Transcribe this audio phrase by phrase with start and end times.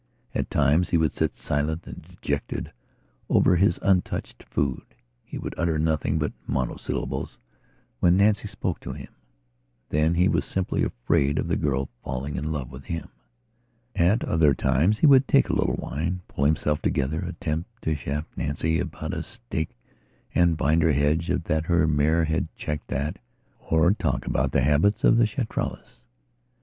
[0.33, 2.71] At times he would sit silent and dejected
[3.29, 4.81] over his untouched food.
[5.23, 7.37] He would utter nothing but monosyllables
[7.99, 9.09] when Nancy spoke to him.
[9.89, 13.09] Then he was simply afraid of the girl falling in love with him.
[13.95, 18.25] At other times he would take a little wine; pull himself together; attempt to chaff
[18.35, 19.77] Nancy about a stake
[20.33, 23.17] and binder hedge that her mare had checked at,
[23.59, 26.05] or talk about the habits of the Chitralis.